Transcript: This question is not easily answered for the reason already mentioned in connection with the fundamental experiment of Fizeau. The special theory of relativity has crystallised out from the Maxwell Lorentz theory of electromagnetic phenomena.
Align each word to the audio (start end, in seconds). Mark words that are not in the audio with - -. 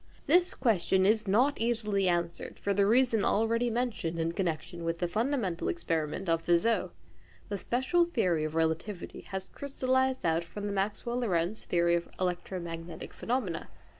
This 0.25 0.55
question 0.55 1.05
is 1.05 1.27
not 1.27 1.61
easily 1.61 2.07
answered 2.09 2.57
for 2.57 2.73
the 2.73 2.87
reason 2.87 3.23
already 3.23 3.69
mentioned 3.69 4.17
in 4.17 4.31
connection 4.31 4.83
with 4.83 4.97
the 4.97 5.07
fundamental 5.07 5.67
experiment 5.69 6.27
of 6.27 6.43
Fizeau. 6.43 6.89
The 7.49 7.59
special 7.59 8.05
theory 8.05 8.43
of 8.43 8.55
relativity 8.55 9.21
has 9.29 9.49
crystallised 9.49 10.25
out 10.25 10.43
from 10.43 10.65
the 10.65 10.73
Maxwell 10.73 11.19
Lorentz 11.19 11.65
theory 11.65 11.93
of 11.93 12.09
electromagnetic 12.19 13.13
phenomena. 13.13 13.69